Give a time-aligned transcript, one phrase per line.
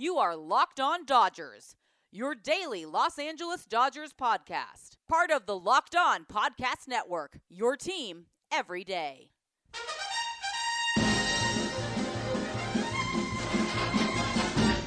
[0.00, 1.76] You are Locked On Dodgers,
[2.10, 4.96] your daily Los Angeles Dodgers podcast.
[5.06, 9.28] Part of the Locked On Podcast Network, your team every day.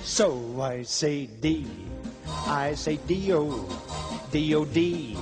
[0.01, 1.67] So I say D,
[2.47, 3.69] I say D-O,
[4.31, 5.17] D-O-D,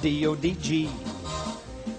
[0.00, 0.90] D-O-D-G.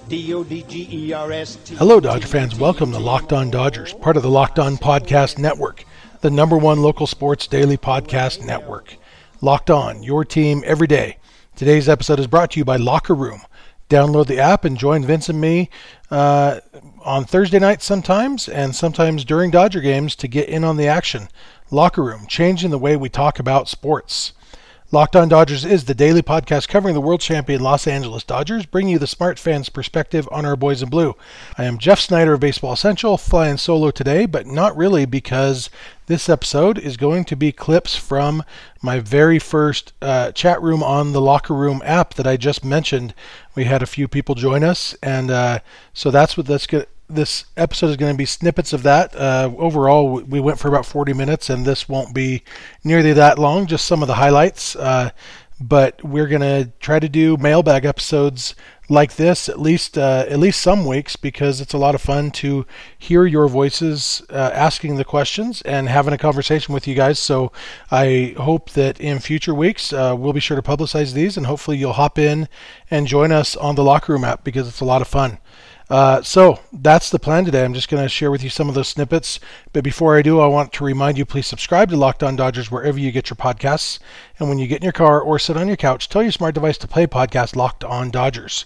[0.08, 1.76] D-O-D-G-E-R-S-T.
[1.76, 2.56] Hello, Dodger fans.
[2.56, 5.86] Welcome to Locked On Dodgers, part of the Locked On Podcast Network
[6.22, 8.96] the number one local sports daily podcast network.
[9.42, 11.18] Locked On, your team every day.
[11.56, 13.42] Today's episode is brought to you by Locker Room.
[13.89, 15.70] Download the app and join Vince and me
[16.12, 16.60] uh,
[17.04, 21.28] on Thursday nights sometimes and sometimes during Dodger games to get in on the action.
[21.71, 24.34] Locker Room, changing the way we talk about sports.
[24.93, 28.91] Locked On Dodgers is the daily podcast covering the world champion Los Angeles Dodgers, bringing
[28.91, 31.15] you the smart fans' perspective on our boys in blue.
[31.57, 35.69] I am Jeff Snyder of Baseball Central, flying solo today, but not really because
[36.08, 38.44] this episode is going to be clips from
[38.81, 43.14] my very first uh, chat room on the Locker Room app that I just mentioned.
[43.55, 45.59] We had a few people join us, and uh,
[45.94, 49.16] so that's what that's good this episode is going to be snippets of that.
[49.16, 52.44] Uh, overall, we went for about 40 minutes, and this won't be
[52.84, 54.76] nearly that long, just some of the highlights.
[54.76, 55.12] Uh,
[55.59, 58.56] but we're going to try to do mailbag episodes
[58.92, 62.30] like this at least uh, at least some weeks because it's a lot of fun
[62.30, 62.66] to
[63.00, 67.17] hear your voices uh, asking the questions and having a conversation with you guys.
[67.17, 67.54] So
[67.89, 71.78] I hope that in future weeks uh, we'll be sure to publicize these and hopefully
[71.78, 72.50] you'll hop in
[72.89, 75.38] and join us on the locker room app because it's a lot of fun.
[75.92, 77.66] Uh, so that's the plan today.
[77.66, 79.42] I'm just going to share with you some of those snippets.
[79.73, 82.72] But before I do, I want to remind you please subscribe to Locked On Dodgers
[82.72, 84.00] wherever you get your podcasts.
[84.39, 86.56] And when you get in your car or sit on your couch, tell your smart
[86.56, 88.66] device to play podcast Locked On Dodgers.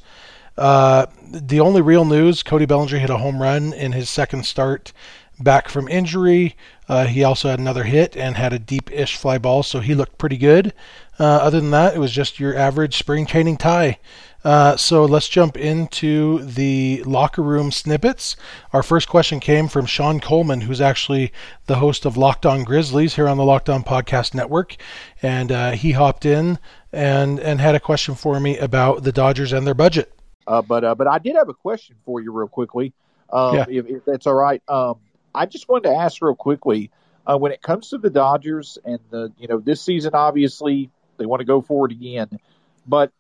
[0.55, 4.93] Uh, the only real news Cody Bellinger hit a home run in his second start
[5.39, 6.55] back from injury.
[6.87, 9.95] Uh, he also had another hit and had a deep ish fly ball, so he
[9.95, 10.73] looked pretty good.
[11.19, 13.97] Uh, other than that, it was just your average spring training tie.
[14.45, 18.35] Uh, so let's jump into the locker room snippets.
[18.73, 21.33] Our first question came from Sean Coleman, who's actually
[21.66, 24.75] the host of Locked On Grizzlies here on the Locked On Podcast Network,
[25.23, 26.59] and uh, he hopped in
[26.94, 30.13] and and had a question for me about the Dodgers and their budget.
[30.45, 32.94] Uh, but uh, but I did have a question for you, real quickly,
[33.31, 33.66] um, yeah.
[33.67, 34.62] if, if, that's all right.
[34.67, 35.00] Um,
[35.33, 36.91] I just wanted to ask real quickly
[37.25, 41.25] uh, when it comes to the Dodgers and the you know this season, obviously they
[41.25, 42.39] want to go forward again,
[42.85, 43.12] but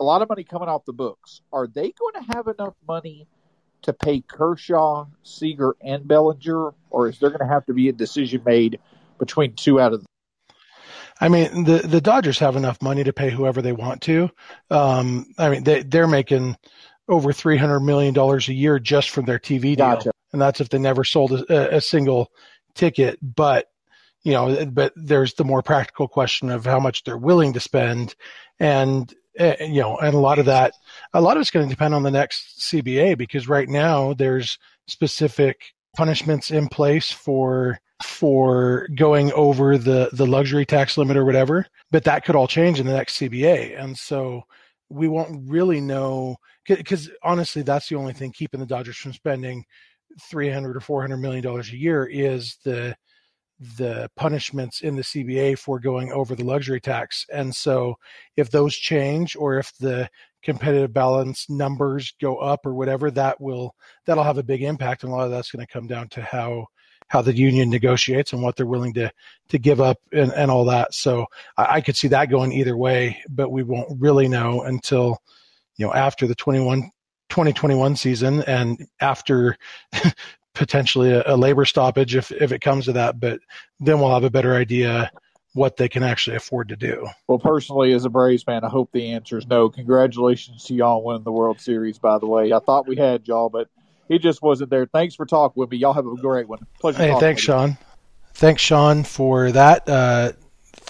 [0.00, 1.40] a lot of money coming off the books.
[1.52, 3.26] Are they going to have enough money
[3.82, 7.92] to pay Kershaw, Seager, and Bellinger, or is there going to have to be a
[7.92, 8.80] decision made
[9.18, 10.06] between two out of the
[11.20, 14.30] I mean, the the Dodgers have enough money to pay whoever they want to.
[14.70, 16.56] Um, I mean, they they're making
[17.08, 20.10] over three hundred million dollars a year just from their TV deal, gotcha.
[20.32, 22.32] and that's if they never sold a, a, single
[22.74, 23.18] ticket.
[23.22, 23.68] But
[24.24, 28.16] you know, but there's the more practical question of how much they're willing to spend,
[28.58, 30.74] and Eh, you know, and a lot of that,
[31.12, 34.58] a lot of it's going to depend on the next CBA because right now there's
[34.86, 41.64] specific punishments in place for for going over the the luxury tax limit or whatever
[41.92, 44.42] but that could all change in the next cba and so
[44.88, 46.36] we won't really know
[46.66, 49.64] because honestly that's the only thing keeping the dodgers from spending
[50.20, 52.94] 300 or 400 million dollars a year is the
[53.76, 57.26] the punishments in the CBA for going over the luxury tax.
[57.32, 57.96] And so
[58.36, 60.08] if those change or if the
[60.42, 63.74] competitive balance numbers go up or whatever, that will
[64.06, 65.02] that'll have a big impact.
[65.02, 66.66] And a lot of that's going to come down to how
[67.08, 69.10] how the union negotiates and what they're willing to
[69.48, 70.94] to give up and, and all that.
[70.94, 71.26] So
[71.56, 75.18] I, I could see that going either way, but we won't really know until
[75.76, 76.90] you know after the 21
[77.30, 79.56] 2021 season and after
[80.54, 83.40] potentially a, a, labor stoppage if if it comes to that but
[83.80, 85.10] then we'll have a better idea
[85.54, 87.06] what they can actually afford to do.
[87.28, 89.68] Well, personally, as a Braves fan, I hope the answer is no.
[89.68, 92.52] Congratulations to y'all winning the World Series, by the way.
[92.52, 93.68] I thought we had y'all, but
[94.08, 94.86] he just wasn't there.
[94.86, 95.78] Thanks for talking with me.
[95.78, 96.58] Y'all have a great one.
[96.80, 96.98] Pleasure.
[96.98, 97.78] Hey, thanks, Sean.
[98.34, 99.88] Thanks, Sean, for that.
[99.88, 100.32] Uh,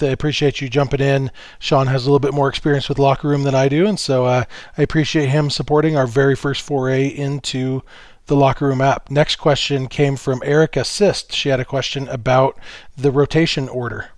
[0.00, 1.30] I appreciate you jumping in.
[1.58, 4.24] Sean has a little bit more experience with locker room than I do, and so
[4.24, 4.44] uh,
[4.78, 7.82] I appreciate him supporting our very first foray into
[8.26, 9.10] the locker room app.
[9.10, 11.32] Next question came from Erica Sist.
[11.32, 12.58] She had a question about
[12.96, 14.10] the rotation order.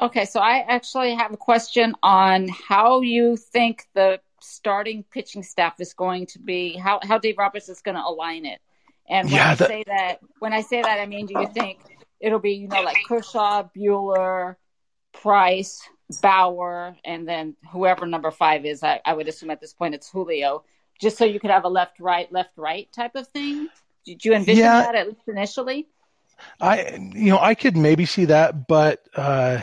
[0.00, 5.80] Okay, so I actually have a question on how you think the starting pitching staff
[5.80, 8.60] is going to be how, how Dave Roberts is going to align it.
[9.08, 11.80] And when yeah, I say that, when I say that, I mean, do you think
[12.20, 14.56] it'll be you know like Kershaw, Buehler,
[15.12, 15.86] Price,
[16.22, 18.82] Bauer, and then whoever number five is?
[18.82, 20.64] I, I would assume at this point it's Julio,
[21.00, 23.68] just so you could have a left right left right type of thing.
[24.04, 24.82] Did you envision yeah.
[24.82, 25.88] that at least initially?
[26.60, 29.62] I you know I could maybe see that, but uh,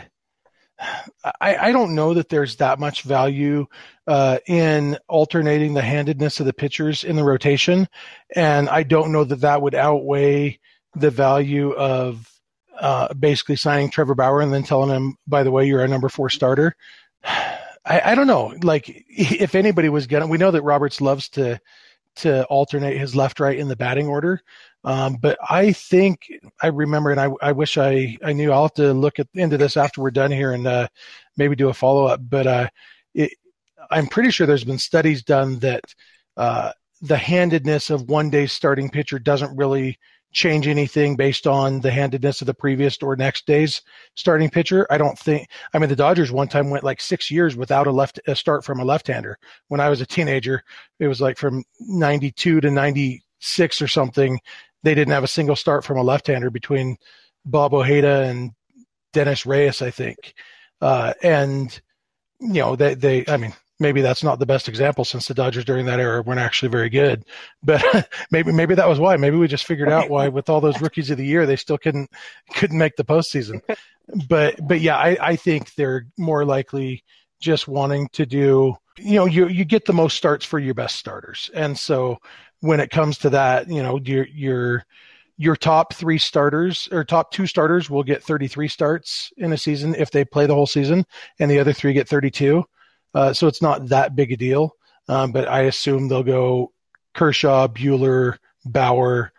[1.40, 3.66] I, I don't know that there's that much value
[4.06, 7.88] uh, in alternating the handedness of the pitchers in the rotation,
[8.34, 10.58] and I don't know that that would outweigh
[10.94, 12.28] the value of
[12.78, 16.08] uh, basically signing Trevor Bauer and then telling him, by the way, you're a number
[16.08, 16.74] four starter.
[17.84, 18.54] I, I don't know.
[18.62, 21.60] Like, if anybody was gonna, we know that Roberts loves to
[22.14, 24.42] to alternate his left right in the batting order.
[24.84, 26.26] Um, but I think
[26.62, 28.52] I remember, and I, I wish I, I knew.
[28.52, 30.88] I'll have to look at, into this after we're done here and uh,
[31.36, 32.20] maybe do a follow up.
[32.22, 32.68] But uh,
[33.14, 33.32] it,
[33.90, 35.84] I'm pretty sure there's been studies done that
[36.36, 36.72] uh,
[37.02, 39.98] the handedness of one day's starting pitcher doesn't really
[40.32, 43.82] change anything based on the handedness of the previous or next day's
[44.14, 44.86] starting pitcher.
[44.88, 45.48] I don't think.
[45.74, 48.64] I mean, the Dodgers one time went like six years without a left a start
[48.64, 49.36] from a left-hander.
[49.68, 50.62] When I was a teenager,
[50.98, 54.40] it was like from '92 to '96 or something.
[54.82, 56.96] They didn't have a single start from a left-hander between
[57.44, 58.52] Bob Ojeda and
[59.12, 60.34] Dennis Reyes, I think.
[60.80, 61.80] Uh, and
[62.40, 63.24] you know, they they.
[63.28, 66.40] I mean, maybe that's not the best example since the Dodgers during that era weren't
[66.40, 67.24] actually very good.
[67.62, 69.16] But maybe maybe that was why.
[69.16, 71.78] Maybe we just figured out why with all those rookies of the year they still
[71.78, 72.10] couldn't
[72.54, 73.60] couldn't make the postseason.
[74.28, 77.04] But but yeah, I, I think they're more likely
[77.40, 80.96] just wanting to do you know you you get the most starts for your best
[80.96, 82.18] starters, and so
[82.60, 84.84] when it comes to that, you know your your
[85.38, 89.94] your top three starters or top two starters will get 33 starts in a season
[89.96, 91.04] if they play the whole season,
[91.38, 92.64] and the other three get 32
[93.14, 94.76] uh, so it's not that big a deal.
[95.08, 96.72] Um, but I assume they'll go
[97.14, 99.32] Kershaw, Buehler, Bauer,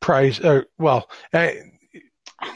[0.00, 0.40] Price.
[0.78, 1.60] Well, I,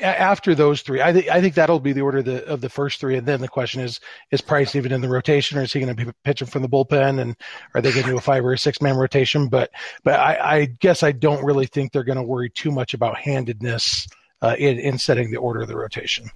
[0.02, 2.68] after those three, I think I think that'll be the order of the, of the
[2.68, 3.98] first three, and then the question is:
[4.30, 6.68] Is Price even in the rotation, or is he going to be pitching from the
[6.68, 7.20] bullpen?
[7.20, 7.36] And
[7.74, 9.48] are they going to do a five or a six man rotation?
[9.48, 9.70] But
[10.04, 13.18] but I, I, guess I don't really think they're going to worry too much about
[13.18, 14.06] handedness
[14.42, 16.30] uh, in in setting the order of the rotation.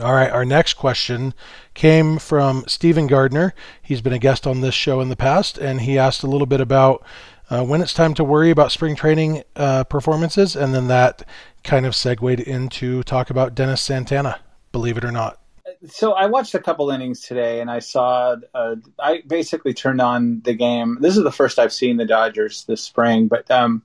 [0.00, 1.34] All right, our next question
[1.74, 3.54] came from Stephen Gardner.
[3.82, 6.46] He's been a guest on this show in the past, and he asked a little
[6.46, 7.04] bit about
[7.50, 11.28] uh, when it's time to worry about spring training uh, performances, and then that
[11.62, 14.40] kind of segued into talk about Dennis Santana,
[14.72, 15.38] believe it or not.
[15.86, 18.36] So I watched a couple innings today, and I saw.
[18.54, 20.98] Uh, I basically turned on the game.
[21.00, 23.82] This is the first I've seen the Dodgers this spring, but um,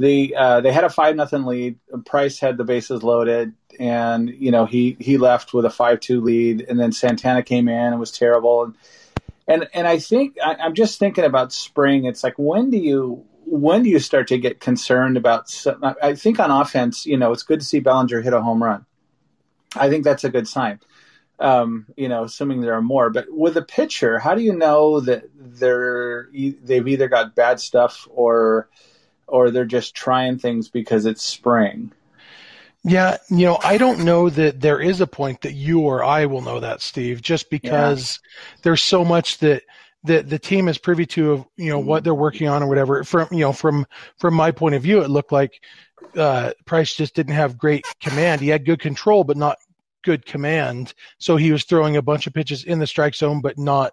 [0.00, 1.78] the uh, they had a five nothing lead.
[2.06, 6.20] Price had the bases loaded and you know he he left with a five two
[6.20, 8.74] lead, and then Santana came in and was terrible, and
[9.48, 12.04] and and I think I, I'm just thinking about spring.
[12.04, 15.52] It's like when do you when do you start to get concerned about?
[16.02, 18.84] I think on offense, you know, it's good to see Bellinger hit a home run.
[19.74, 20.80] I think that's a good sign.
[21.38, 23.08] Um, you know, assuming there are more.
[23.08, 28.06] But with a pitcher, how do you know that they're they've either got bad stuff
[28.10, 28.68] or
[29.30, 31.92] or they're just trying things because it's spring?
[32.82, 36.26] Yeah, you know, I don't know that there is a point that you or I
[36.26, 38.60] will know that, Steve, just because yeah.
[38.62, 39.62] there's so much that
[40.04, 43.04] that the team is privy to of you know what they're working on or whatever.
[43.04, 43.86] From you know, from
[44.18, 45.62] from my point of view, it looked like
[46.16, 48.40] uh, Price just didn't have great command.
[48.40, 49.58] He had good control, but not
[50.02, 50.94] good command.
[51.18, 53.92] So he was throwing a bunch of pitches in the strike zone, but not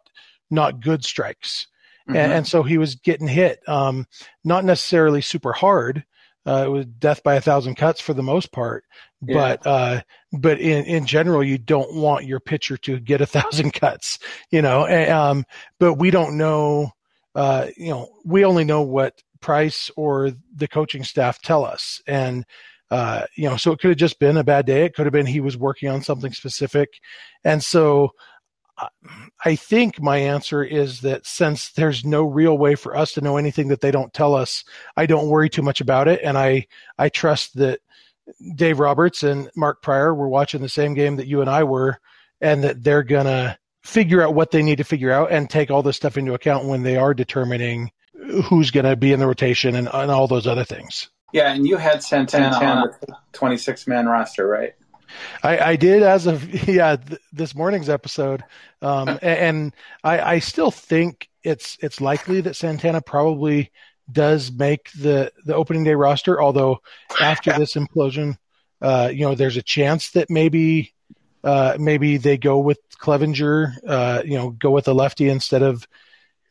[0.49, 1.67] not good strikes.
[2.07, 2.15] Mm-hmm.
[2.15, 4.07] And, and, so he was getting hit, um,
[4.43, 6.05] not necessarily super hard,
[6.47, 8.85] uh, it was death by a thousand cuts for the most part,
[9.21, 9.33] yeah.
[9.35, 10.01] but uh,
[10.31, 14.17] but in in general, you don't want your pitcher to get a thousand cuts,
[14.49, 14.85] you know.
[14.85, 15.45] And, um,
[15.77, 16.91] but we don't know,
[17.35, 22.45] uh, you know, we only know what Price or the coaching staff tell us, and
[22.91, 24.85] uh, you know, so it could have just been a bad day.
[24.85, 26.87] It could have been he was working on something specific,
[27.43, 28.11] and so
[29.43, 33.37] I think my answer is that since there's no real way for us to know
[33.37, 34.63] anything that they don't tell us,
[34.95, 36.67] I don't worry too much about it, and I
[36.97, 37.79] I trust that
[38.55, 41.99] Dave Roberts and Mark Prior were watching the same game that you and I were,
[42.41, 45.81] and that they're gonna figure out what they need to figure out and take all
[45.81, 47.91] this stuff into account when they are determining
[48.43, 51.09] who's going to be in the rotation and, and all those other things.
[51.31, 52.81] Yeah, and you had Santana, Santana.
[52.81, 54.73] on the 26 man roster, right?
[55.43, 58.43] I, I did as of yeah th- this morning's episode,
[58.81, 63.71] um, and, and I, I still think it's it's likely that Santana probably
[64.11, 66.41] does make the the opening day roster.
[66.41, 66.79] Although
[67.21, 68.37] after this implosion,
[68.81, 70.93] uh, you know, there's a chance that maybe
[71.43, 75.87] uh, maybe they go with Cleavinger, uh, you know, go with a lefty instead of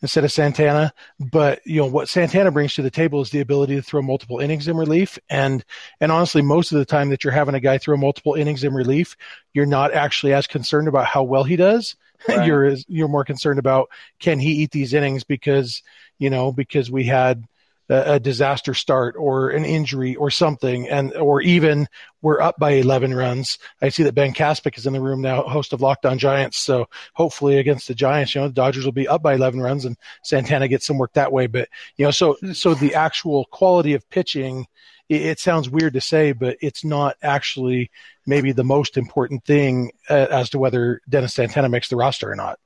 [0.03, 0.93] instead of Santana.
[1.19, 4.39] But you know what Santana brings to the table is the ability to throw multiple
[4.41, 5.65] innings in relief, and
[6.01, 8.75] and honestly, most of the time that you're having a guy throw multiple innings in
[8.75, 9.17] relief,
[9.55, 11.97] you're not actually as concerned about how well he does.
[12.29, 12.47] Right.
[12.47, 15.83] you're you're more concerned about can he eat these innings because
[16.19, 17.45] you know because we had
[17.89, 21.89] a, disaster start or an injury or something, and or even
[22.23, 23.59] we're up by 11 runs.
[23.81, 26.59] I see that Ben Kaspick is in the room now, host of Locked On Giants.
[26.59, 29.85] So hopefully against the Giants, you know, the Dodgers will be up by 11 runs
[29.85, 31.47] and Santana gets some work that way.
[31.47, 34.67] But you know, so so the actual quality of pitching.
[35.09, 37.91] It, it sounds weird to say, but it's not actually
[38.27, 42.35] maybe the most important thing uh, as to whether Dennis Santana makes the roster or
[42.35, 42.59] not.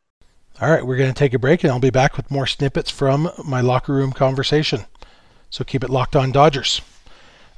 [0.61, 2.91] All right, we're going to take a break and I'll be back with more snippets
[2.91, 4.85] from my locker room conversation.
[5.51, 6.81] So keep it locked on Dodgers.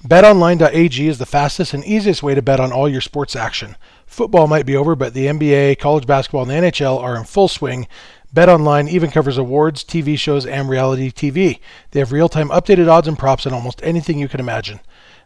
[0.05, 3.77] BetOnline.ag is the fastest and easiest way to bet on all your sports action.
[4.05, 7.47] Football might be over, but the NBA, college basketball, and the NHL are in full
[7.47, 7.87] swing.
[8.35, 11.61] BetOnline even covers awards, TV shows, and reality TV.
[11.91, 14.81] They have real time updated odds and props on almost anything you can imagine.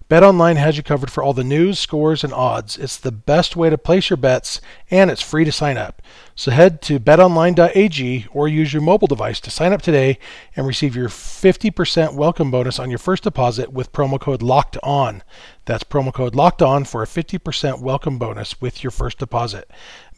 [0.09, 2.79] BetOnline has you covered for all the news, scores, and odds.
[2.79, 6.01] It's the best way to place your bets, and it's free to sign up.
[6.37, 10.21] So head to betonline.ag or use your mobile device to sign up today
[10.55, 15.25] and receive your 50% welcome bonus on your first deposit with promo code LOCKED ON.
[15.65, 19.69] That's promo code LOCKED ON for a 50% welcome bonus with your first deposit.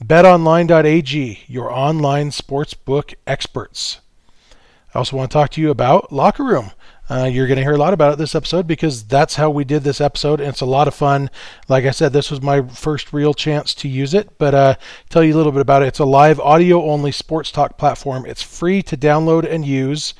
[0.04, 4.00] betonline.ag, your online sportsbook experts.
[4.94, 6.72] I also want to talk to you about Locker Room.
[7.10, 9.64] Uh, you're going to hear a lot about it this episode because that's how we
[9.64, 11.30] did this episode, and it's a lot of fun.
[11.66, 14.74] Like I said, this was my first real chance to use it, but uh,
[15.08, 15.86] tell you a little bit about it.
[15.86, 18.26] It's a live audio-only sports talk platform.
[18.26, 20.12] It's free to download and use.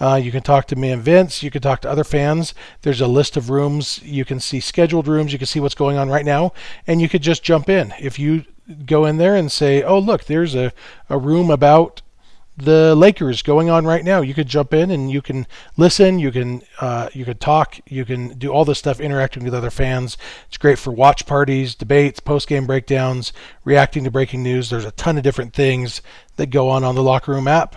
[0.00, 1.42] Uh, you can talk to me and Vince.
[1.42, 2.52] You can talk to other fans.
[2.82, 4.00] There's a list of rooms.
[4.02, 5.32] You can see scheduled rooms.
[5.32, 6.52] You can see what's going on right now,
[6.86, 7.94] and you could just jump in.
[8.00, 8.44] If you
[8.86, 10.72] go in there and say, "Oh, look, there's a,
[11.08, 12.02] a room about
[12.56, 14.20] the Lakers going on right now.
[14.20, 15.46] You could jump in and you can
[15.76, 19.54] listen, you can uh, you can talk, you can do all this stuff interacting with
[19.54, 20.16] other fans.
[20.46, 23.32] It's great for watch parties, debates, post game breakdowns,
[23.64, 24.70] reacting to breaking news.
[24.70, 26.00] There's a ton of different things
[26.36, 27.76] that go on on the locker room app,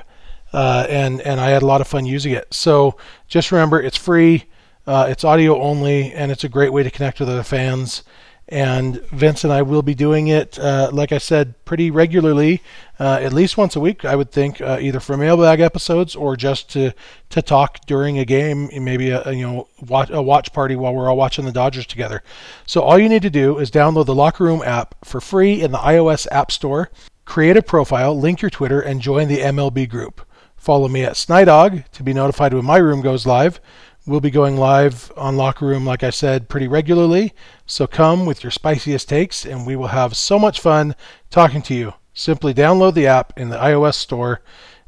[0.53, 2.53] uh, and and I had a lot of fun using it.
[2.53, 4.45] So just remember, it's free,
[4.85, 8.03] uh, it's audio only, and it's a great way to connect with other fans
[8.49, 12.61] and Vince and I will be doing it, uh, like I said, pretty regularly,
[12.97, 14.05] uh, at least once a week.
[14.05, 16.93] I would think, uh, either for mailbag episodes or just to
[17.29, 20.93] to talk during a game, maybe a, a, you know watch, a watch party while
[20.93, 22.23] we're all watching the Dodgers together.
[22.65, 25.71] So all you need to do is download the Locker Room app for free in
[25.71, 26.89] the iOS App Store.
[27.25, 30.21] Create a profile, link your Twitter, and join the MLB group.
[30.55, 33.59] Follow me at Snydog to be notified when my room goes live.
[34.07, 37.33] We'll be going live on Locker Room, like I said, pretty regularly.
[37.65, 40.95] So come with your spiciest takes, and we will have so much fun
[41.29, 41.93] talking to you.
[42.13, 44.41] Simply download the app in the iOS store.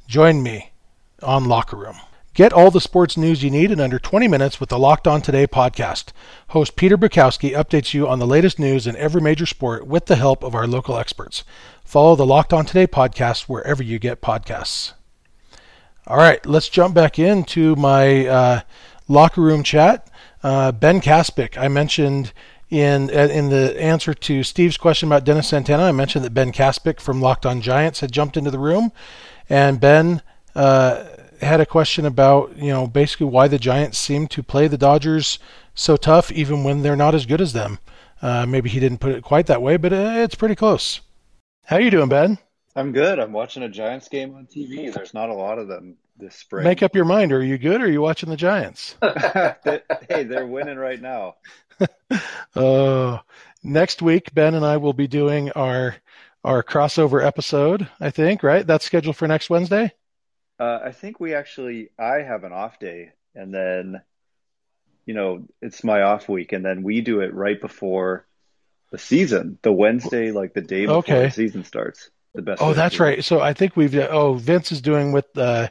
[0.07, 0.71] Join me
[1.21, 1.97] on Locker Room.
[2.33, 5.21] Get all the sports news you need in under 20 minutes with the Locked On
[5.21, 6.13] Today podcast.
[6.51, 10.15] Host Peter Bukowski updates you on the latest news in every major sport with the
[10.15, 11.43] help of our local experts.
[11.83, 14.93] Follow the Locked On Today podcast wherever you get podcasts.
[16.07, 18.61] All right, let's jump back into my uh,
[19.09, 20.09] locker room chat.
[20.41, 22.31] Uh, ben Kaspick, I mentioned
[22.69, 26.51] in uh, in the answer to Steve's question about Dennis Santana, I mentioned that Ben
[26.51, 28.91] Kaspick from Locked On Giants had jumped into the room,
[29.49, 30.21] and Ben
[30.55, 31.03] uh,
[31.41, 35.39] had a question about you know basically why the Giants seem to play the Dodgers
[35.73, 37.79] so tough even when they're not as good as them.
[38.21, 41.01] Uh, maybe he didn't put it quite that way, but uh, it's pretty close.
[41.65, 42.37] How you doing, Ben?
[42.79, 43.19] I'm good.
[43.19, 44.93] I'm watching a Giants game on TV.
[44.93, 46.63] There's not a lot of them this spring.
[46.63, 47.33] Make up your mind.
[47.33, 48.95] Are you good or are you watching the Giants?
[49.01, 51.35] hey, they're winning right now.
[52.55, 53.17] uh,
[53.63, 55.97] next week, Ben and I will be doing our
[56.45, 58.65] our crossover episode, I think, right?
[58.65, 59.91] That's scheduled for next Wednesday?
[60.57, 64.01] Uh, I think we actually, I have an off day and then,
[65.05, 68.25] you know, it's my off week and then we do it right before
[68.89, 71.25] the season, the Wednesday, like the day before okay.
[71.25, 72.09] the season starts.
[72.33, 72.61] The best.
[72.61, 73.23] Oh, that's right.
[73.23, 75.69] So I think we've, oh, Vince is doing with, uh,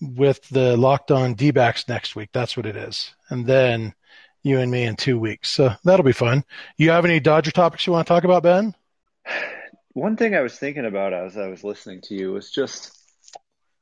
[0.00, 2.30] with the locked on D backs next week.
[2.32, 3.14] That's what it is.
[3.28, 3.94] And then
[4.42, 5.50] you and me in two weeks.
[5.50, 6.44] So that'll be fun.
[6.76, 8.74] You have any Dodger topics you want to talk about, Ben?
[9.92, 12.96] One thing I was thinking about as I was listening to you was just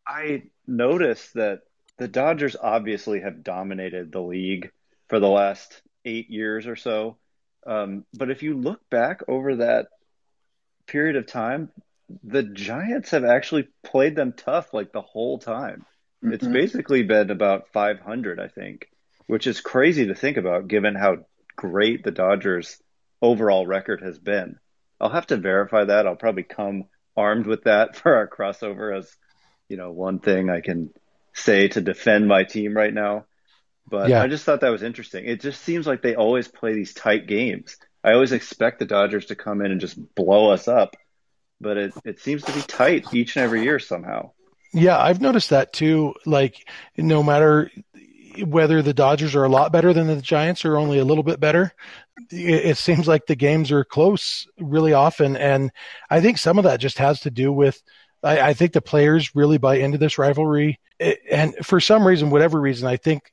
[0.07, 1.61] I noticed that
[1.99, 4.71] the Dodgers obviously have dominated the league
[5.09, 7.19] for the last eight years or so.
[7.67, 9.89] Um, but if you look back over that
[10.87, 11.71] period of time,
[12.25, 15.85] the Giants have actually played them tough like the whole time.
[16.25, 16.33] Mm-hmm.
[16.33, 18.89] It's basically been about 500, I think,
[19.27, 21.19] which is crazy to think about given how
[21.57, 22.81] great the Dodgers'
[23.21, 24.59] overall record has been.
[25.01, 26.07] I'll have to verify that.
[26.07, 26.85] I'll probably come
[27.17, 29.15] armed with that for our crossover as,
[29.69, 30.91] you know, one thing I can
[31.35, 33.27] say to defend my team right now.
[33.91, 34.23] But yeah.
[34.23, 35.25] I just thought that was interesting.
[35.25, 37.77] It just seems like they always play these tight games.
[38.05, 40.97] I always expect the Dodgers to come in and just blow us up,
[41.61, 44.31] but it, it seems to be tight each and every year somehow.
[44.73, 46.15] Yeah, I've noticed that too.
[46.27, 47.71] Like, no matter
[48.43, 51.41] whether the Dodgers are a lot better than the Giants or only a little bit
[51.41, 51.73] better.
[52.31, 55.71] It, it seems like the games are close really often, and
[56.11, 57.81] I think some of that just has to do with.
[58.23, 60.81] I, I think the players really buy into this rivalry,
[61.31, 63.33] and for some reason, whatever reason, I think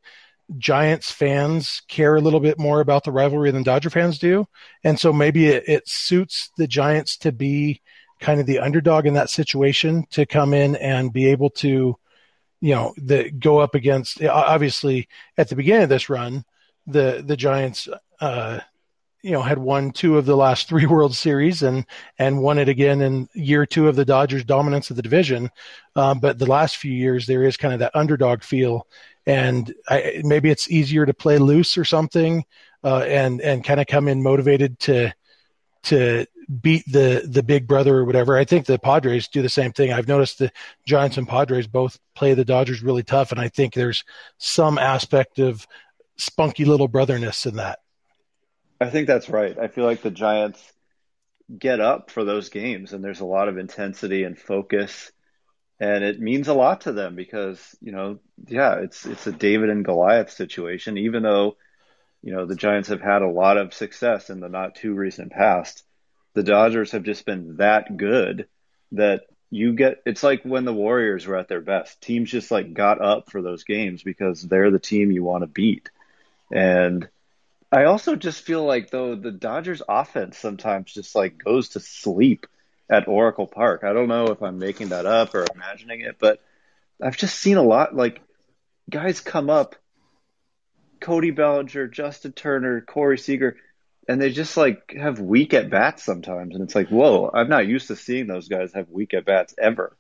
[0.58, 4.46] Giants fans care a little bit more about the rivalry than Dodger fans do.
[4.84, 7.82] And so maybe it, it, suits the Giants to be
[8.20, 11.98] kind of the underdog in that situation to come in and be able to,
[12.62, 15.08] you know, the, go up against, obviously
[15.38, 16.46] at the beginning of this run,
[16.88, 17.88] the, the Giants,
[18.20, 18.60] uh,
[19.26, 21.86] you know, had won two of the last three World Series and
[22.20, 25.50] and won it again in year two of the Dodgers' dominance of the division.
[25.96, 28.86] Um, but the last few years, there is kind of that underdog feel,
[29.26, 32.46] and I, maybe it's easier to play loose or something,
[32.84, 35.12] uh, and and kind of come in motivated to
[35.86, 36.28] to
[36.62, 38.38] beat the the big brother or whatever.
[38.38, 39.92] I think the Padres do the same thing.
[39.92, 40.52] I've noticed the
[40.86, 44.04] Giants and Padres both play the Dodgers really tough, and I think there's
[44.38, 45.68] some aspect of
[46.18, 47.80] spunky little brotherness in that.
[48.80, 49.58] I think that's right.
[49.58, 50.62] I feel like the Giants
[51.58, 55.12] get up for those games, and there's a lot of intensity and focus,
[55.80, 59.70] and it means a lot to them because you know, yeah, it's it's a David
[59.70, 60.98] and Goliath situation.
[60.98, 61.58] Even though
[62.22, 65.32] you know the Giants have had a lot of success in the not too recent
[65.32, 65.84] past,
[66.36, 68.48] the Dodgers have just been that good
[68.92, 70.04] that you get.
[70.06, 72.00] It's like when the Warriors were at their best.
[72.02, 75.48] Teams just like got up for those games because they're the team you want to
[75.48, 75.90] beat,
[76.52, 77.08] and
[77.72, 82.46] I also just feel like though the Dodgers offense sometimes just like goes to sleep
[82.90, 83.84] at Oracle Park.
[83.84, 86.42] I don't know if I'm making that up or imagining it, but
[87.02, 88.22] I've just seen a lot like
[88.90, 89.76] guys come up
[91.00, 93.58] Cody Bellinger, Justin Turner, Corey Seager,
[94.08, 96.56] and they just like have weak at bats sometimes.
[96.56, 99.56] And it's like, whoa, I'm not used to seeing those guys have weak at bats
[99.58, 99.96] ever.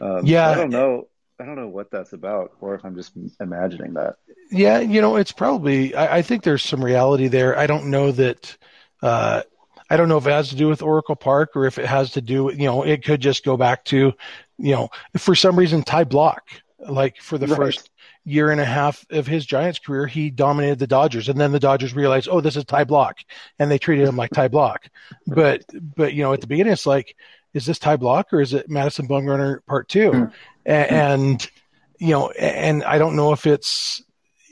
[0.00, 0.48] Um, yeah.
[0.50, 1.08] I don't know.
[1.38, 4.16] I don't know what that's about, or if I'm just imagining that.
[4.50, 5.94] Yeah, you know, it's probably.
[5.94, 7.58] I, I think there's some reality there.
[7.58, 8.56] I don't know that.
[9.02, 9.42] Uh,
[9.88, 12.12] I don't know if it has to do with Oracle Park or if it has
[12.12, 14.12] to do with, you know, it could just go back to,
[14.58, 16.40] you know, for some reason Ty Blach,
[16.80, 17.56] like for the right.
[17.56, 17.90] first
[18.26, 21.60] year and a half of his Giants career, he dominated the Dodgers, and then the
[21.60, 23.24] Dodgers realized, oh, this is Ty Blach,
[23.58, 24.88] and they treated him like Ty Blach.
[25.26, 25.64] But
[25.96, 27.16] but you know, at the beginning, it's like,
[27.54, 30.32] is this Ty Blach or is it Madison Bumgarner Part 2 mm-hmm.
[30.64, 31.50] and
[31.98, 34.02] you know, and I don't know if it's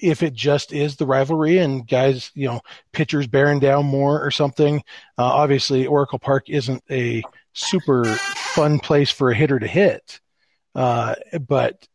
[0.01, 2.61] if it just is the rivalry and guys, you know,
[2.93, 4.79] pitchers bearing down more or something.
[5.19, 10.21] Uh, obviously, Oracle Park isn't a super fun place for a hitter to hit,
[10.75, 11.15] uh,
[11.47, 11.87] but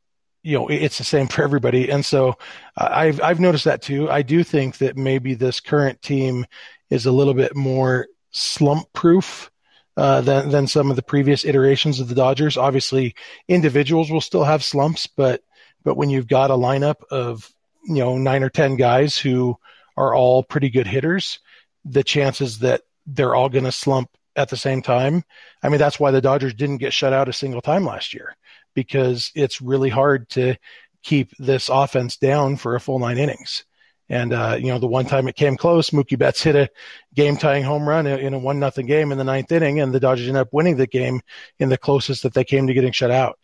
[0.43, 1.89] you know it's the same for everybody.
[1.89, 2.35] And so
[2.77, 4.09] uh, I've I've noticed that too.
[4.09, 6.45] I do think that maybe this current team
[6.89, 9.51] is a little bit more slump proof.
[9.97, 12.55] Uh, than than some of the previous iterations of the Dodgers.
[12.55, 13.15] Obviously,
[13.49, 15.41] individuals will still have slumps, but
[15.83, 17.51] but when you've got a lineup of
[17.83, 19.57] you know nine or ten guys who
[19.97, 21.39] are all pretty good hitters,
[21.83, 25.21] the chances that they're all going to slump at the same time.
[25.61, 28.37] I mean, that's why the Dodgers didn't get shut out a single time last year
[28.83, 30.55] because it's really hard to
[31.03, 33.65] keep this offense down for a full nine innings.
[34.07, 36.69] And uh, you know, the one time it came close, Mookie Betts hit a
[37.13, 40.27] game-tying home run in a one nothing game in the ninth inning, and the Dodgers
[40.27, 41.21] ended up winning the game
[41.59, 43.37] in the closest that they came to getting shut out.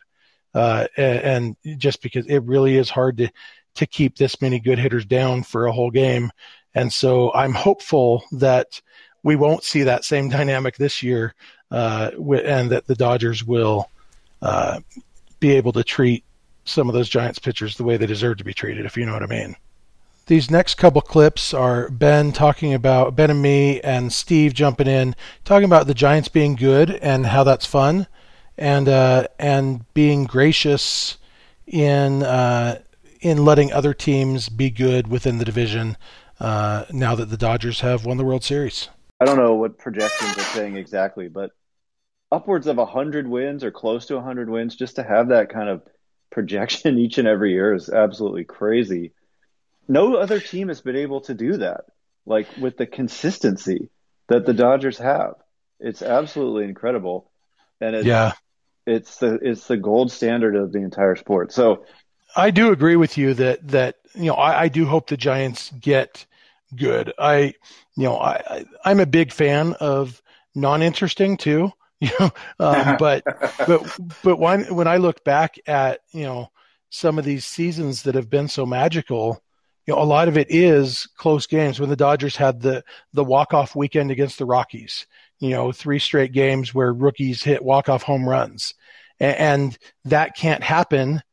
[0.53, 3.29] Uh, and, just because it really is hard to
[3.75, 6.31] to keep this many good hitters down for a whole game.
[6.73, 8.81] And so I'm hopeful that
[9.21, 11.35] we won't see that same dynamic this year,
[11.71, 12.11] uh,
[12.43, 13.89] and that the Dodgers will
[14.41, 14.79] uh,
[15.39, 16.23] be able to treat
[16.65, 19.13] some of those Giants pitchers the way they deserve to be treated, if you know
[19.13, 19.55] what I mean.
[20.27, 25.15] These next couple clips are Ben talking about Ben and me and Steve jumping in,
[25.43, 28.07] talking about the Giants being good and how that's fun,
[28.57, 31.17] and uh, and being gracious
[31.67, 32.79] in uh,
[33.21, 35.95] in letting other teams be good within the division
[36.39, 38.89] uh, now that the Dodgers have won the World Series.
[39.21, 41.51] I don't know what projections are saying exactly, but
[42.31, 45.83] upwards of 100 wins or close to 100 wins, just to have that kind of
[46.31, 49.13] projection each and every year is absolutely crazy.
[49.87, 51.85] No other team has been able to do that,
[52.25, 53.89] like with the consistency
[54.27, 55.35] that the Dodgers have.
[55.79, 57.29] It's absolutely incredible.
[57.79, 58.33] And it's, yeah.
[58.85, 61.51] it's the it's the gold standard of the entire sport.
[61.51, 61.85] So
[62.35, 65.71] I do agree with you that that you know I, I do hope the Giants
[65.79, 66.25] get
[66.75, 67.13] good.
[67.19, 67.53] I
[67.95, 70.21] you know I, I am a big fan of
[70.55, 71.71] non-interesting too.
[72.01, 73.23] You know, um, but
[73.67, 76.49] but but when when I look back at you know
[76.89, 79.41] some of these seasons that have been so magical,
[79.87, 81.79] you know, a lot of it is close games.
[81.79, 85.07] When the Dodgers had the the walk off weekend against the Rockies,
[85.39, 88.73] you know, three straight games where rookies hit walk off home runs,
[89.19, 91.23] and, and that can't happen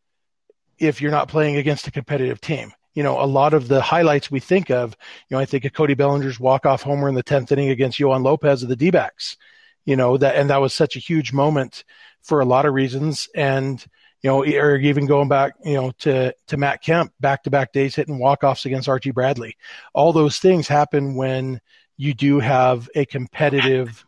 [0.78, 2.72] if you're not playing against a competitive team.
[2.94, 4.96] you know, a lot of the highlights we think of,
[5.28, 8.22] you know, I think of Cody Bellinger's walk-off homer in the 10th inning against Yoan
[8.22, 9.36] Lopez of the D-backs,
[9.84, 11.84] you know, that, and that was such a huge moment
[12.22, 13.28] for a lot of reasons.
[13.34, 13.84] And,
[14.22, 18.18] you know, or even going back, you know, to, to Matt Kemp, back-to-back days hitting
[18.18, 19.56] walk-offs against Archie Bradley.
[19.92, 21.60] All those things happen when
[21.96, 24.04] you do have a competitive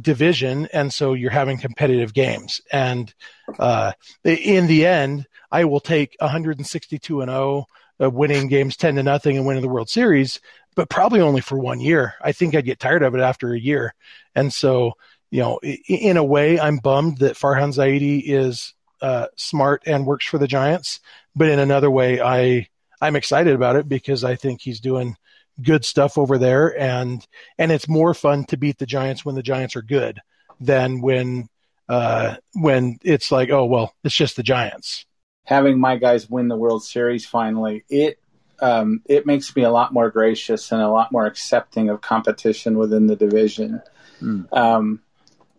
[0.00, 0.68] division.
[0.72, 2.60] And so you're having competitive games.
[2.72, 3.14] And,
[3.58, 3.92] uh,
[4.24, 7.66] in the end, I will take 162 and 0
[8.02, 10.40] uh, winning games 10 to nothing and winning the World Series,
[10.74, 12.14] but probably only for one year.
[12.20, 13.94] I think I'd get tired of it after a year.
[14.34, 14.92] And so,
[15.30, 15.58] you know,
[15.88, 20.48] in a way, I'm bummed that Farhan Zaidi is uh, smart and works for the
[20.48, 21.00] Giants.
[21.36, 22.68] But in another way, I
[23.00, 25.16] I'm excited about it because I think he's doing
[25.60, 27.26] good stuff over there, and
[27.58, 30.20] and it's more fun to beat the Giants when the Giants are good
[30.60, 31.48] than when
[31.88, 35.06] uh, when it's like, oh well, it's just the Giants
[35.44, 38.18] having my guys win the World Series finally, it
[38.60, 42.78] um, it makes me a lot more gracious and a lot more accepting of competition
[42.78, 43.82] within the division.
[44.20, 44.52] Mm.
[44.52, 45.00] Um,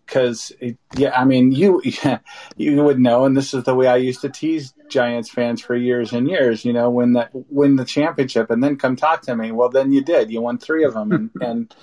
[0.06, 0.52] because
[0.96, 2.20] yeah, I mean you yeah,
[2.58, 5.76] you would know, and this is the way I used to tease Giants fans for
[5.76, 6.64] years and years.
[6.64, 9.52] You know, win that win the championship, and then come talk to me.
[9.52, 10.30] Well, then you did.
[10.30, 11.76] You won three of them, and, and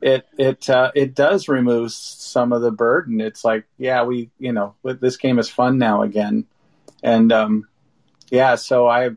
[0.00, 3.20] it it uh, it does remove some of the burden.
[3.20, 6.46] It's like, yeah, we you know this game is fun now again
[7.02, 7.68] and um,
[8.30, 9.10] yeah, so I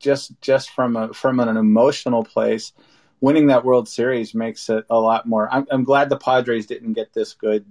[0.00, 2.72] just just from a from an emotional place,
[3.20, 5.48] winning that World Series makes it a lot more.
[5.52, 7.64] I'm, I'm glad the Padres didn't get this good.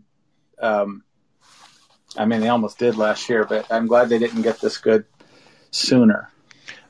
[0.61, 1.03] Um,
[2.17, 5.05] I mean, they almost did last year, but I'm glad they didn't get this good
[5.71, 6.29] sooner.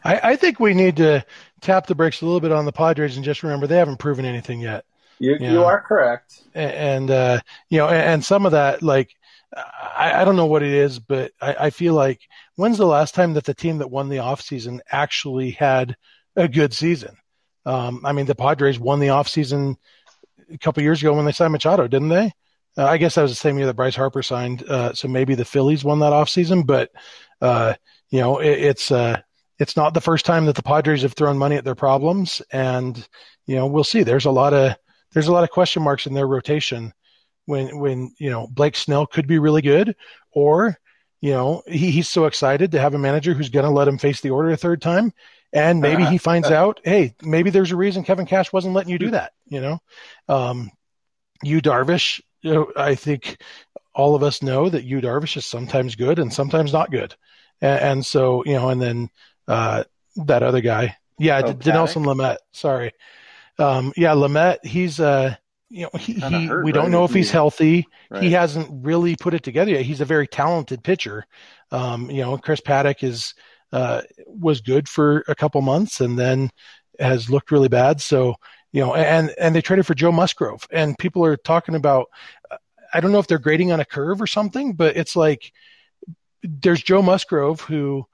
[0.03, 1.25] I, I think we need to
[1.61, 4.25] tap the brakes a little bit on the Padres and just remember they haven't proven
[4.25, 4.85] anything yet.
[5.19, 6.41] You, you, you are correct.
[6.53, 9.15] And, and uh, you know, and, and, some of that, like,
[9.55, 12.21] I, I don't know what it is, but I, I feel like
[12.55, 15.95] when's the last time that the team that won the offseason actually had
[16.35, 17.17] a good season?
[17.65, 19.75] Um, I mean, the Padres won the offseason
[20.51, 22.31] a couple years ago when they signed Machado, didn't they?
[22.77, 24.63] Uh, I guess that was the same year that Bryce Harper signed.
[24.63, 26.91] Uh, so maybe the Phillies won that offseason, but,
[27.41, 27.73] uh,
[28.09, 29.19] you know, it, it's, uh,
[29.57, 32.41] it's not the first time that the Padres have thrown money at their problems.
[32.51, 32.95] And,
[33.45, 34.03] you know, we'll see.
[34.03, 34.75] There's a lot of,
[35.11, 36.93] there's a lot of question marks in their rotation
[37.49, 39.95] when, when, you know, Blake Snell could be really good
[40.31, 40.79] or
[41.21, 43.97] you know, he, he's so excited to have a manager who's going to let him
[43.97, 45.13] face the order a third time.
[45.51, 48.99] And maybe he finds out, hey, maybe there's a reason Kevin Cash wasn't letting you
[48.99, 49.33] do that.
[49.47, 49.79] You know,
[50.27, 50.69] um,
[51.43, 53.41] Yu Darvish, you know, I think
[53.93, 57.15] all of us know that Yu Darvish is sometimes good and sometimes not good.
[57.61, 59.09] And, and so, you know, and then
[59.47, 59.85] uh,
[60.27, 62.37] that other guy, yeah, oh, Dinelson Lamet.
[62.53, 62.93] Sorry,
[63.57, 64.63] um, yeah, Lamet.
[64.63, 65.35] He's uh,
[65.69, 67.87] you know, he, he hurt, we don't know if he's healthy.
[68.09, 68.23] Right.
[68.23, 69.83] He hasn't really put it together yet.
[69.83, 71.25] He's a very talented pitcher.
[71.71, 73.33] Um, you know, Chris Paddack is
[73.71, 76.49] uh, was good for a couple months and then
[76.99, 78.01] has looked really bad.
[78.01, 78.35] So
[78.71, 82.07] you know, and and they traded for Joe Musgrove, and people are talking about.
[82.91, 85.51] I don't know if they're grading on a curve or something, but it's like
[86.41, 88.05] there's Joe Musgrove who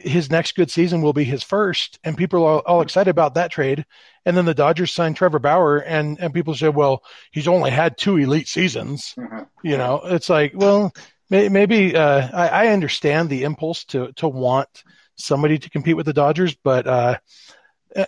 [0.00, 3.50] his next good season will be his first, and people are all, excited about that
[3.50, 3.84] trade.
[4.24, 7.96] And then the Dodgers signed Trevor Bauer, and and people say, well, he's only had
[7.96, 9.14] two elite seasons.
[9.18, 9.42] Mm-hmm.
[9.62, 10.92] You know, it's like, well,
[11.30, 14.84] may, maybe uh, I, I, understand the impulse to to want
[15.16, 17.18] somebody to compete with the Dodgers, but uh,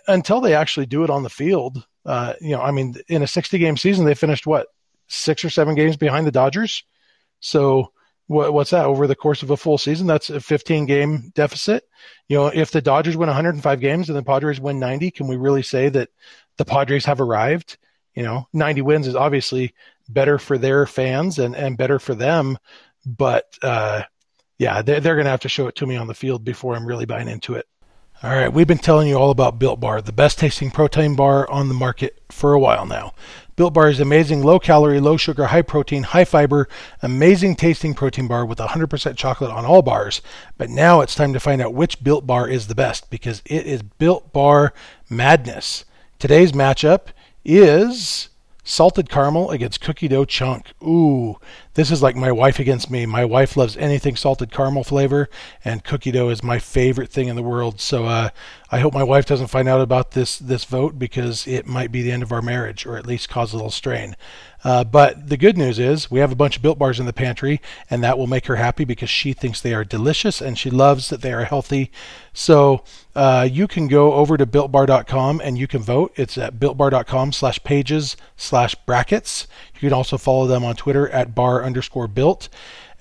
[0.07, 3.27] until they actually do it on the field, uh, you know, I mean, in a
[3.27, 4.67] 60 game season, they finished what
[5.07, 6.83] six or seven games behind the Dodgers.
[7.39, 7.91] So
[8.31, 10.07] what, what's that over the course of a full season?
[10.07, 11.83] That's a 15 game deficit.
[12.29, 15.35] You know, if the Dodgers win 105 games and the Padres win 90, can we
[15.35, 16.09] really say that
[16.57, 17.77] the Padres have arrived?
[18.15, 19.73] You know, 90 wins is obviously
[20.07, 22.57] better for their fans and, and better for them.
[23.05, 24.03] But, uh,
[24.57, 26.75] yeah, they're, they're going to have to show it to me on the field before
[26.75, 27.65] I'm really buying into it.
[28.23, 31.49] All right, we've been telling you all about Built Bar, the best tasting protein bar
[31.49, 33.15] on the market for a while now.
[33.55, 36.69] Built Bar is amazing, low calorie, low sugar, high protein, high fiber,
[37.01, 40.21] amazing tasting protein bar with 100% chocolate on all bars.
[40.55, 43.65] But now it's time to find out which Built Bar is the best because it
[43.65, 44.71] is Built Bar
[45.09, 45.85] Madness.
[46.19, 47.07] Today's matchup
[47.43, 48.29] is
[48.63, 50.73] salted caramel against cookie dough chunk.
[50.83, 51.37] Ooh,
[51.73, 53.05] this is like my wife against me.
[53.05, 55.29] My wife loves anything salted caramel flavor,
[55.65, 57.81] and cookie dough is my favorite thing in the world.
[57.81, 58.29] So uh,
[58.71, 62.01] I hope my wife doesn't find out about this this vote because it might be
[62.01, 64.15] the end of our marriage, or at least cause a little strain.
[64.63, 67.13] Uh, but the good news is we have a bunch of built bars in the
[67.13, 70.69] pantry, and that will make her happy because she thinks they are delicious and she
[70.69, 71.91] loves that they are healthy.
[72.33, 72.83] So
[73.15, 76.13] uh, you can go over to builtbar.com and you can vote.
[76.15, 81.35] It's at builtbar.com slash pages slash brackets You can also follow them on Twitter at
[81.35, 82.49] bar underscore built.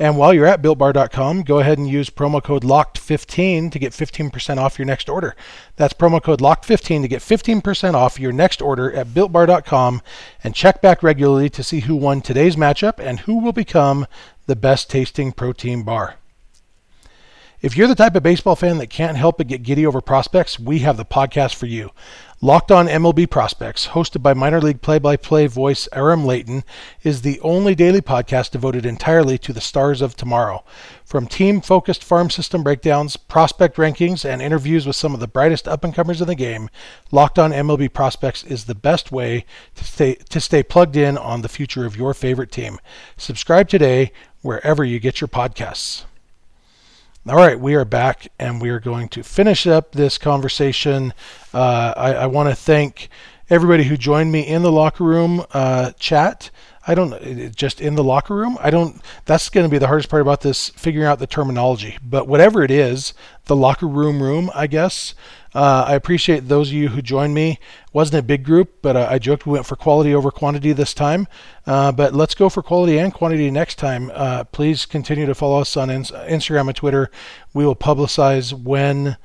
[0.00, 4.56] And while you're at builtbar.com, go ahead and use promo code LOCKED15 to get 15%
[4.56, 5.36] off your next order.
[5.76, 10.00] That's promo code LOCKED15 to get 15% off your next order at builtbar.com
[10.42, 14.06] and check back regularly to see who won today's matchup and who will become
[14.46, 16.19] the best tasting protein bar.
[17.62, 20.58] If you're the type of baseball fan that can't help but get giddy over prospects,
[20.58, 21.90] we have the podcast for you.
[22.40, 26.64] Locked on MLB Prospects, hosted by minor league play by play voice Aram Leighton,
[27.02, 30.64] is the only daily podcast devoted entirely to the stars of tomorrow.
[31.04, 35.68] From team focused farm system breakdowns, prospect rankings, and interviews with some of the brightest
[35.68, 36.70] up and comers in the game,
[37.10, 39.44] Locked on MLB Prospects is the best way
[39.74, 42.78] to stay, to stay plugged in on the future of your favorite team.
[43.18, 46.04] Subscribe today wherever you get your podcasts.
[47.28, 51.12] All right, we are back and we are going to finish up this conversation.
[51.52, 53.10] Uh, I, I want to thank
[53.50, 56.50] everybody who joined me in the locker room uh, chat.
[56.86, 58.56] I don't just in the locker room.
[58.60, 59.02] I don't.
[59.26, 61.98] That's going to be the hardest part about this, figuring out the terminology.
[62.02, 63.12] But whatever it is,
[63.46, 65.14] the locker room room, I guess.
[65.54, 67.58] Uh, I appreciate those of you who joined me.
[67.92, 70.94] Wasn't a big group, but uh, I joked we went for quality over quantity this
[70.94, 71.26] time.
[71.66, 74.10] Uh, but let's go for quality and quantity next time.
[74.14, 77.10] Uh, please continue to follow us on in- Instagram and Twitter.
[77.52, 79.16] We will publicize when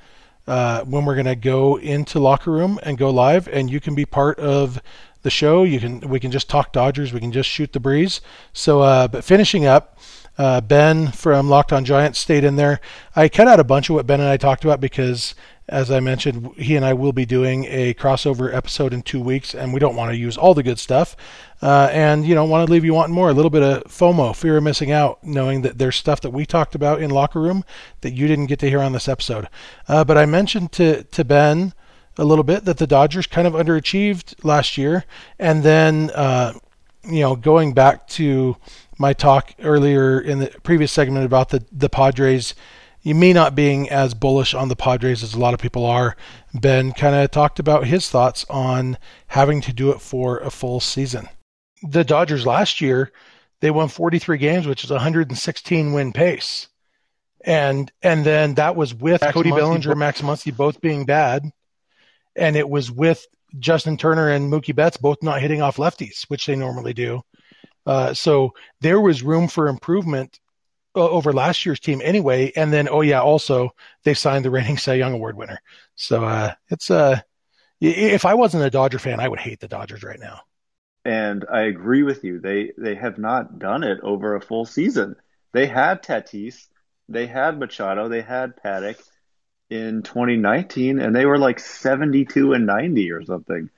[0.47, 3.95] uh, when we're going to go into locker room and go live, and you can
[3.95, 4.81] be part of
[5.25, 5.63] the show.
[5.63, 7.11] You can we can just talk Dodgers.
[7.11, 8.21] We can just shoot the breeze.
[8.53, 9.99] So, uh, but finishing up.
[10.37, 12.81] Uh, ben from Locked On Giants stayed in there.
[13.15, 15.33] I cut out a bunch of what Ben and I talked about because
[15.67, 19.55] as I mentioned, he and I will be doing a crossover episode in two weeks,
[19.55, 21.15] and we don't want to use all the good stuff.
[21.61, 23.29] Uh, and, you know, want to leave you wanting more.
[23.29, 26.45] A little bit of FOMO, fear of missing out, knowing that there's stuff that we
[26.45, 27.65] talked about in Locker Room
[28.01, 29.49] that you didn't get to hear on this episode.
[29.87, 31.73] Uh, but I mentioned to, to Ben
[32.17, 35.05] a little bit that the Dodgers kind of underachieved last year.
[35.39, 36.53] And then, uh,
[37.03, 38.57] you know, going back to
[38.97, 42.55] my talk earlier in the previous segment about the, the Padres
[43.05, 46.17] you may not being as bullish on the Padres as a lot of people are.
[46.55, 48.97] Ben kind of talked about his thoughts on
[49.27, 51.29] having to do it for a full season.
[51.83, 53.11] The Dodgers last year,
[53.59, 56.67] they won 43 games, which is 116 win pace.
[57.45, 61.05] And and then that was with Max Cody Muncy Bellinger and Max Muncy both being
[61.05, 61.51] bad.
[62.35, 63.25] And it was with
[63.59, 67.21] Justin Turner and Mookie Betts both not hitting off lefties, which they normally do.
[67.85, 70.39] Uh, so there was room for improvement
[70.95, 72.51] over last year's team anyway.
[72.55, 73.71] And then, oh yeah, also
[74.03, 75.59] they signed the reigning Cy Young Award winner.
[75.95, 77.21] So uh, it's uh,
[77.81, 80.41] if I wasn't a Dodger fan, I would hate the Dodgers right now.
[81.03, 82.39] And I agree with you.
[82.39, 85.15] They they have not done it over a full season.
[85.51, 86.67] They had Tatis,
[87.07, 89.01] they had Machado, they had Paddack
[89.69, 93.69] in 2019, and they were like 72 and 90 or something.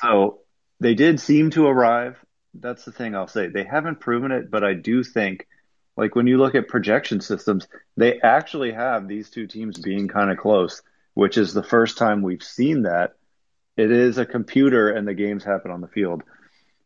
[0.00, 0.40] So
[0.80, 2.18] they did seem to arrive.
[2.54, 3.48] That's the thing I'll say.
[3.48, 5.46] They haven't proven it, but I do think
[5.96, 10.30] like when you look at projection systems, they actually have these two teams being kind
[10.30, 10.80] of close,
[11.14, 13.14] which is the first time we've seen that.
[13.76, 16.22] It is a computer and the games happen on the field.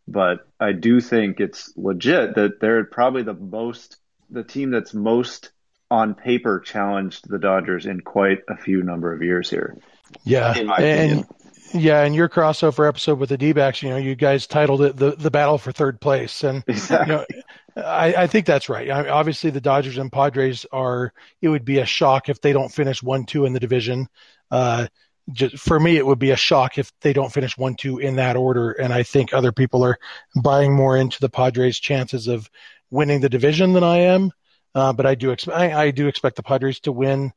[0.09, 3.98] But I do think it's legit that they're probably the most,
[4.31, 5.50] the team that's most
[5.92, 9.76] on paper challenged the Dodgers in quite a few number of years here.
[10.24, 10.55] Yeah.
[10.57, 11.26] and,
[11.74, 15.12] yeah, and your crossover episode with the D-backs, you know, you guys titled it the
[15.12, 17.14] the battle for third place, and exactly.
[17.14, 17.42] you
[17.76, 18.90] know, I, I, think that's right.
[18.90, 21.12] I mean, obviously, the Dodgers and Padres are.
[21.40, 24.09] It would be a shock if they don't finish one two in the division.
[24.50, 24.87] Uh,
[25.31, 28.16] just, for me, it would be a shock if they don't finish one two in
[28.16, 28.72] that order.
[28.72, 29.98] And I think other people are
[30.42, 32.50] buying more into the Padres' chances of
[32.90, 34.33] winning the division than I am.
[34.74, 37.32] Uh, but I do expect I, I, do expect the Padres to win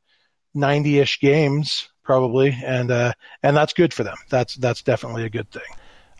[0.54, 4.16] ninety ish games probably, and uh, and that's good for them.
[4.30, 5.62] That's that's definitely a good thing.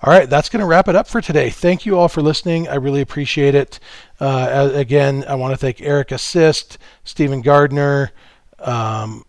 [0.02, 1.48] All right, that's going to wrap it up for today.
[1.48, 2.68] Thank you all for listening.
[2.68, 3.80] I really appreciate it.
[4.20, 8.12] Uh, again, I want to thank Eric Assist, Stephen Gardner,
[8.58, 9.24] um,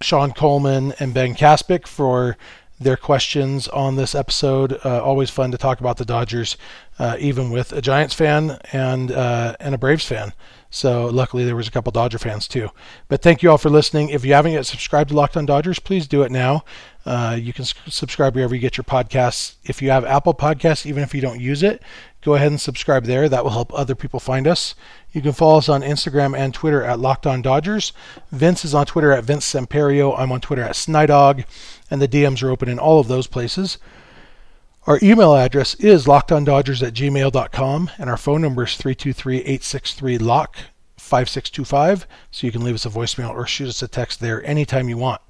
[0.00, 2.38] Sean Coleman, and Ben Kaspick for
[2.80, 4.80] their questions on this episode.
[4.82, 6.56] Uh, always fun to talk about the Dodgers,
[6.98, 10.32] uh, even with a Giants fan and uh, and a Braves fan.
[10.70, 12.68] So luckily there was a couple Dodger fans too.
[13.08, 14.10] But thank you all for listening.
[14.10, 16.64] If you haven't yet subscribed to Locked On Dodgers, please do it now.
[17.06, 19.54] Uh, you can subscribe wherever you get your podcasts.
[19.64, 21.82] If you have Apple Podcasts, even if you don't use it,
[22.20, 23.30] go ahead and subscribe there.
[23.30, 24.74] That will help other people find us.
[25.12, 27.94] You can follow us on Instagram and Twitter at Locked On Dodgers.
[28.30, 30.18] Vince is on Twitter at Vince Samperio.
[30.18, 31.46] I'm on Twitter at Snydog,
[31.90, 33.78] and the DMs are open in all of those places.
[34.88, 40.56] Our email address is lockedondodgers at gmail.com, and our phone number is 323 863 LOCK
[40.96, 42.06] 5625.
[42.30, 44.96] So you can leave us a voicemail or shoot us a text there anytime you
[44.96, 45.20] want.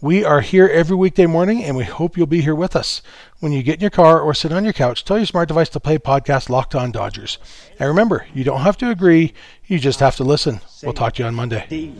[0.00, 3.02] We are here every weekday morning, and we hope you'll be here with us.
[3.40, 5.70] When you get in your car or sit on your couch, tell your smart device
[5.70, 7.38] to play podcast Locked On Dodgers.
[7.80, 9.34] And remember, you don't have to agree,
[9.66, 10.60] you just have to listen.
[10.80, 11.66] We'll talk to you on Monday.
[11.68, 11.92] D.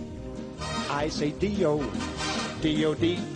[0.88, 1.83] I say D-O,
[2.61, 3.33] D-O-D-G-E-R-S.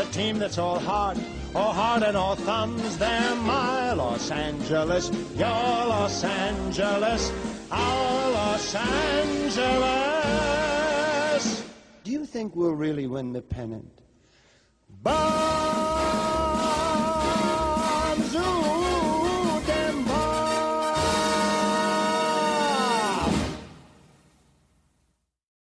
[0.00, 1.18] The team that's all heart,
[1.54, 2.96] all heart and all thumbs.
[2.96, 7.30] They're my Los Angeles, your Los Angeles,
[7.70, 9.84] our Los Angeles.
[12.02, 14.00] Do you think we'll really win the pennant?
[15.02, 16.29] Bye.